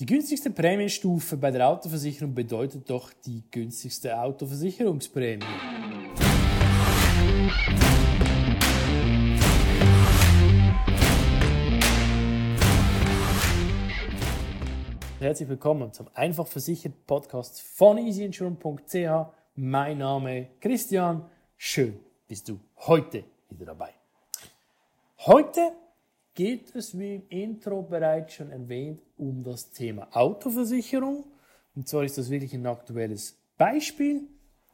[0.00, 5.44] Die günstigste Prämienstufe bei der Autoversicherung bedeutet doch die günstigste Autoversicherungsprämie.
[15.18, 19.32] Herzlich willkommen zum Einfach versichert Podcast von easyinsurance.ch.
[19.56, 21.28] Mein Name ist Christian.
[21.56, 23.90] Schön bist du heute wieder dabei.
[25.26, 25.72] Heute
[26.38, 31.24] geht es, wie im Intro bereits schon erwähnt, um das Thema Autoversicherung.
[31.74, 34.22] Und zwar ist das wirklich ein aktuelles Beispiel,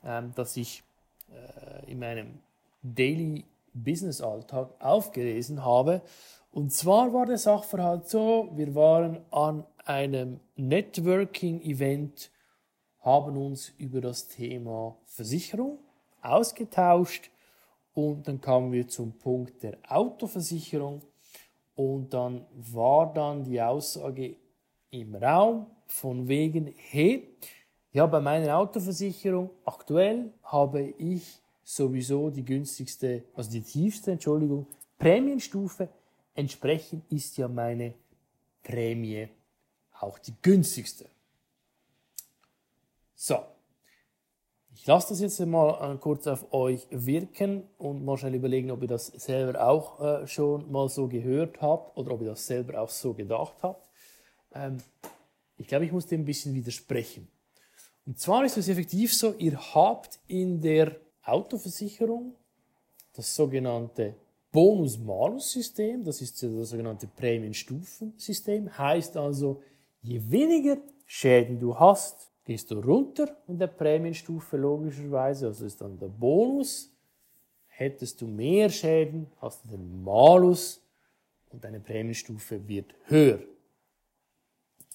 [0.04, 0.82] ähm, das ich
[1.32, 2.40] äh, in meinem
[2.82, 6.02] Daily Business Alltag aufgelesen habe.
[6.52, 12.30] Und zwar war der Sachverhalt so, wir waren an einem Networking-Event,
[13.00, 15.78] haben uns über das Thema Versicherung
[16.20, 17.30] ausgetauscht
[17.94, 21.00] und dann kamen wir zum Punkt der Autoversicherung
[21.76, 24.36] und dann war dann die Aussage
[24.90, 27.28] im Raum von wegen, hey,
[27.92, 34.66] ja, bei meiner Autoversicherung aktuell habe ich sowieso die günstigste, also die tiefste, Entschuldigung,
[34.98, 35.88] Prämienstufe.
[36.34, 37.94] Entsprechend ist ja meine
[38.62, 39.28] Prämie
[40.00, 41.06] auch die günstigste.
[43.14, 43.38] So,
[44.74, 48.82] ich lasse das jetzt mal äh, kurz auf euch wirken und mal schnell überlegen, ob
[48.82, 52.80] ihr das selber auch äh, schon mal so gehört habt oder ob ihr das selber
[52.80, 53.88] auch so gedacht habt.
[54.52, 54.78] Ähm,
[55.56, 57.28] ich glaube, ich muss dem ein bisschen widersprechen.
[58.04, 62.34] Und zwar ist es effektiv so, ihr habt in der Autoversicherung
[63.14, 64.14] das sogenannte
[64.50, 69.62] Bonus-Malus-System, das ist das sogenannte Prämienstufensystem, heißt also,
[70.02, 75.98] je weniger Schäden du hast, gehst du runter in der Prämienstufe logischerweise, also ist dann
[75.98, 76.90] der Bonus.
[77.66, 80.80] Hättest du mehr Schäden, hast du den Malus
[81.50, 83.40] und deine Prämienstufe wird höher.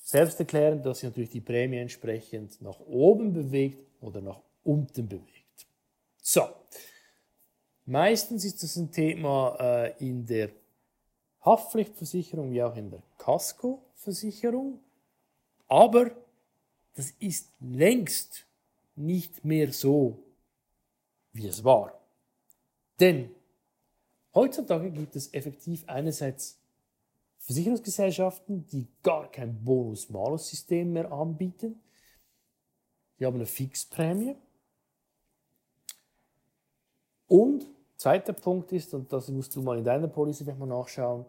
[0.01, 5.67] Selbst erklären, dass sich natürlich die Prämie entsprechend nach oben bewegt oder nach unten bewegt.
[6.21, 6.41] So,
[7.85, 10.49] meistens ist das ein Thema äh, in der
[11.41, 14.79] Haftpflichtversicherung wie auch in der Casco-Versicherung,
[15.67, 16.11] aber
[16.99, 18.45] das ist längst
[18.97, 20.21] nicht mehr so,
[21.31, 21.97] wie es war.
[22.99, 23.29] Denn
[24.35, 26.59] heutzutage gibt es effektiv einerseits
[27.37, 31.81] Versicherungsgesellschaften, die gar kein Bonus-Malus-System mehr anbieten.
[33.17, 34.35] Die haben eine Fixprämie.
[37.27, 41.25] Und zweiter Punkt ist, und das musst du mal in deiner Policy vielleicht mal nachschauen,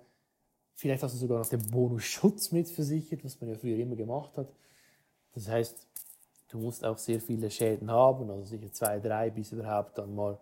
[0.75, 4.52] vielleicht hast du sogar noch den Bonusschutz mitversichert, was man ja früher immer gemacht hat.
[5.35, 5.87] Das heißt,
[6.49, 10.39] du musst auch sehr viele Schäden haben, also sicher zwei, drei, bis überhaupt dann mal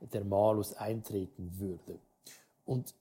[0.00, 1.98] der Malus eintreten würde.
[2.64, 2.94] Und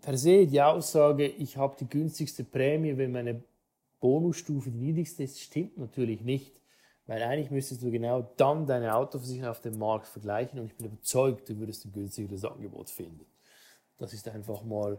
[0.00, 3.42] per se die Aussage, ich habe die günstigste Prämie, wenn meine
[4.00, 6.60] Bonusstufe die niedrigste ist, stimmt natürlich nicht.
[7.06, 10.86] Weil eigentlich müsstest du genau dann deine Autoversicherung auf dem Markt vergleichen und ich bin
[10.86, 13.26] überzeugt, du würdest ein günstigeres Angebot finden.
[13.98, 14.98] Das ist einfach mal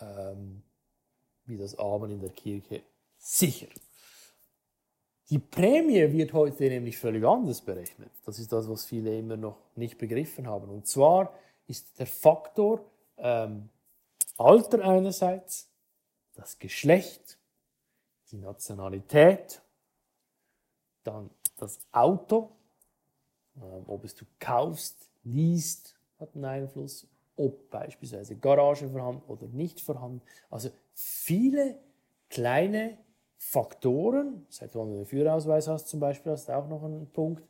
[0.00, 0.62] ähm,
[1.46, 2.82] wie das Amen in der Kirche
[3.18, 3.66] sicher.
[5.30, 8.10] Die Prämie wird heute nämlich völlig anders berechnet.
[8.26, 10.68] Das ist das, was viele immer noch nicht begriffen haben.
[10.68, 11.32] Und zwar
[11.68, 12.84] ist der Faktor
[13.16, 13.68] ähm,
[14.36, 15.70] Alter einerseits,
[16.34, 17.38] das Geschlecht,
[18.32, 19.62] die Nationalität,
[21.04, 22.50] dann das Auto,
[23.56, 29.80] ähm, ob es du kaufst, liest, hat einen Einfluss, ob beispielsweise Garage vorhanden oder nicht
[29.80, 30.22] vorhanden.
[30.50, 31.78] Also viele
[32.28, 32.98] kleine
[33.42, 37.42] Faktoren, seit wann du einen Führerausweis hast zum Beispiel, hast du auch noch einen Punkt,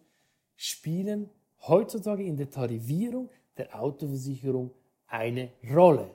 [0.54, 1.28] spielen
[1.66, 4.70] heutzutage in der Tarifierung der Autoversicherung
[5.08, 6.12] eine Rolle.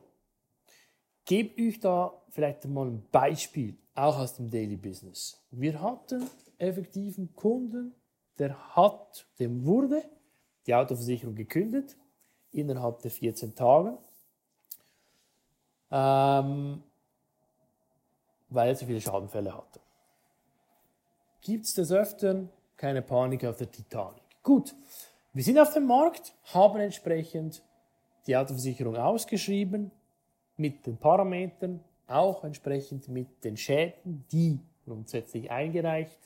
[1.25, 5.45] Gebe euch da vielleicht mal ein Beispiel, auch aus dem Daily Business.
[5.51, 6.25] Wir hatten
[6.57, 7.93] effektiven Kunden,
[8.39, 10.03] der hat, dem wurde
[10.65, 11.97] die Autoversicherung gekündigt
[12.51, 13.97] innerhalb der 14 Tage.
[15.91, 16.81] Ähm,
[18.49, 19.79] weil er zu viele Schadenfälle hatte.
[21.41, 24.23] Gibt es des Öfteren keine Panik auf der Titanic?
[24.41, 24.75] Gut,
[25.33, 27.61] wir sind auf dem Markt, haben entsprechend
[28.27, 29.91] die Autoversicherung ausgeschrieben
[30.57, 36.19] mit den Parametern, auch entsprechend mit den Schäden, die grundsätzlich eingereicht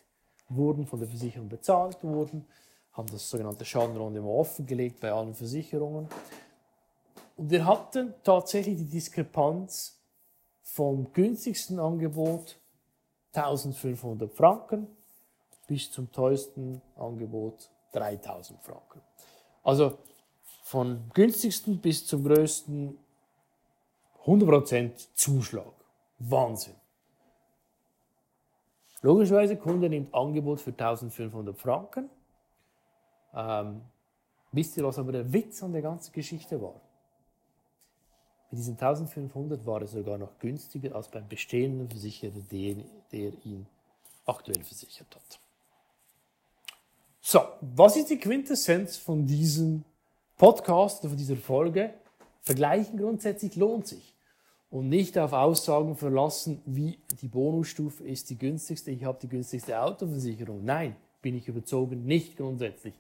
[0.50, 2.46] wurden, von der Versicherung bezahlt wurden,
[2.94, 6.08] haben das sogenannte Schadenrunde offengelegt bei allen Versicherungen.
[7.38, 9.99] Und wir hatten tatsächlich die Diskrepanz
[10.74, 12.58] vom günstigsten Angebot
[13.34, 14.88] 1500 Franken
[15.68, 19.02] bis zum teuersten Angebot 3000 Franken.
[19.64, 19.98] Also
[20.64, 22.98] von günstigsten bis zum größten
[24.26, 25.74] 100% Zuschlag.
[26.20, 26.76] Wahnsinn.
[29.02, 32.10] Logischerweise, Kunde nimmt Angebot für 1500 Franken.
[33.34, 33.82] Ähm,
[34.52, 36.82] wisst ihr, was aber der Witz an der ganzen Geschichte war?
[38.52, 42.76] Mit diesen 1500 war es sogar noch günstiger als beim bestehenden Versicherer, der,
[43.12, 43.68] der ihn
[44.26, 45.40] aktuell versichert hat.
[47.22, 49.84] So, was ist die Quintessenz von diesem
[50.38, 51.94] Podcast von dieser Folge?
[52.42, 54.16] Vergleichen grundsätzlich lohnt sich.
[54.72, 59.80] Und nicht auf Aussagen verlassen, wie die Bonusstufe ist die günstigste, ich habe die günstigste
[59.80, 60.64] Autoversicherung.
[60.64, 62.94] Nein, bin ich überzogen, nicht grundsätzlich.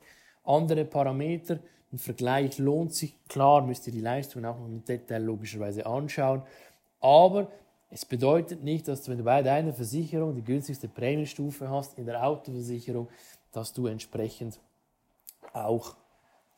[0.43, 1.59] Andere Parameter,
[1.91, 3.15] ein Vergleich lohnt sich.
[3.27, 6.44] Klar müsst ihr die Leistung auch noch im Detail logischerweise anschauen.
[7.01, 7.51] Aber
[7.89, 12.06] es bedeutet nicht, dass du, wenn du bei deiner Versicherung die günstigste Prämienstufe hast, in
[12.06, 13.07] der Autoversicherung,
[13.51, 14.59] dass du entsprechend
[15.53, 15.95] auch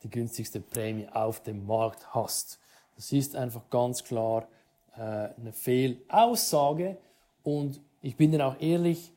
[0.02, 2.58] die günstigste Prämie auf dem Markt hast.
[2.96, 4.46] Das ist einfach ganz klar
[4.96, 6.98] äh, eine Fehlaussage
[7.42, 9.14] und ich bin dann auch ehrlich,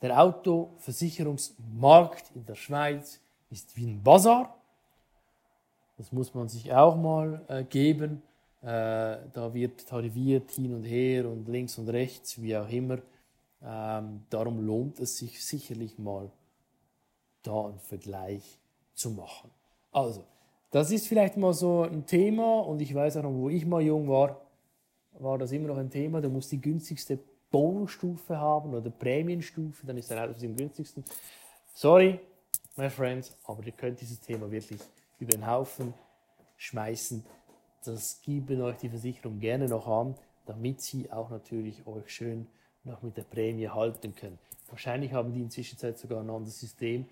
[0.00, 3.20] der Autoversicherungsmarkt in der Schweiz
[3.50, 4.56] ist wie ein Bazar.
[5.96, 8.22] Das muss man sich auch mal äh, geben.
[8.62, 12.98] Äh, da wird tariviert hin und her und links und rechts, wie auch immer.
[13.64, 16.30] Ähm, darum lohnt es sich sicherlich mal
[17.42, 18.58] da einen Vergleich
[18.94, 19.50] zu machen.
[19.90, 20.24] Also,
[20.70, 23.82] das ist vielleicht mal so ein Thema und ich weiß auch noch, wo ich mal
[23.82, 24.40] jung war,
[25.18, 26.20] war das immer noch ein Thema.
[26.20, 27.18] Du musst die günstigste
[27.50, 31.04] Bonusstufe haben oder Prämienstufe, dann ist dein Auto am günstigsten.
[31.74, 32.18] Sorry,
[32.76, 34.80] my friends, aber ihr könnt dieses Thema wirklich
[35.22, 35.94] über den Haufen
[36.56, 37.24] schmeißen.
[37.84, 40.14] Das geben euch die Versicherung gerne noch an,
[40.46, 42.46] damit sie auch natürlich euch schön
[42.84, 44.38] noch mit der Prämie halten können.
[44.68, 47.06] Wahrscheinlich haben die inzwischen sogar ein anderes System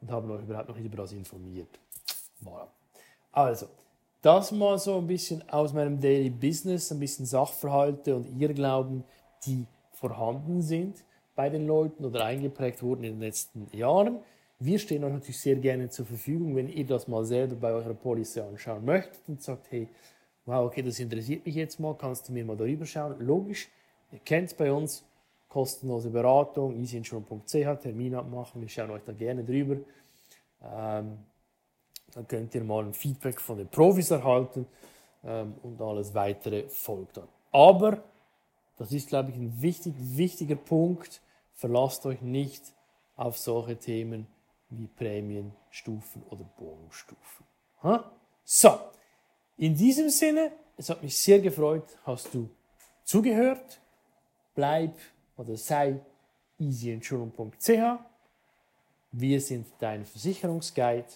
[0.00, 1.78] und haben euch überhaupt noch nicht über das informiert.
[2.44, 2.68] Voilà.
[3.32, 3.66] Also,
[4.22, 9.04] das mal so ein bisschen aus meinem Daily Business, ein bisschen Sachverhalte und Irrglauben,
[9.44, 11.04] die vorhanden sind
[11.34, 14.20] bei den Leuten oder eingeprägt wurden in den letzten Jahren.
[14.58, 17.92] Wir stehen euch natürlich sehr gerne zur Verfügung, wenn ihr das mal selber bei eurer
[17.92, 19.86] Policy anschauen möchtet und sagt, hey,
[20.46, 23.16] wow, okay, das interessiert mich jetzt mal, kannst du mir mal darüber schauen?
[23.20, 23.68] Logisch,
[24.12, 25.04] ihr kennt es bei uns,
[25.48, 29.76] kostenlose Beratung, easyinsurance.ch, Termin abmachen, wir schauen euch da gerne drüber.
[30.62, 31.18] Ähm,
[32.14, 34.66] dann könnt ihr mal ein Feedback von den Profis erhalten
[35.22, 37.28] ähm, und alles weitere folgt dann.
[37.52, 38.02] Aber,
[38.78, 41.20] das ist, glaube ich, ein wichtig, wichtiger Punkt,
[41.52, 42.62] verlasst euch nicht
[43.16, 44.26] auf solche Themen
[44.70, 47.46] wie Prämienstufen oder Bonusstufen.
[48.44, 48.80] So,
[49.56, 52.50] in diesem Sinne, es hat mich sehr gefreut, hast du
[53.04, 53.80] zugehört.
[54.54, 54.96] Bleib
[55.36, 56.00] oder sei
[56.58, 57.98] easyinsurance.ch.
[59.12, 61.06] Wir sind dein Versicherungsguide,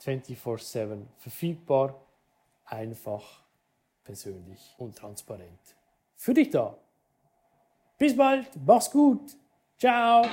[0.00, 2.00] 24/7 verfügbar,
[2.64, 3.42] einfach,
[4.04, 5.76] persönlich und transparent.
[6.16, 6.76] Für dich da.
[7.98, 9.36] Bis bald, mach's gut.
[9.78, 10.24] Ciao.